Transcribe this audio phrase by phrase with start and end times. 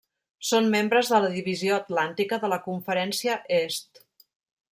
[0.51, 4.03] Són membres de la Divisió Atlàntica de la Conferència Est.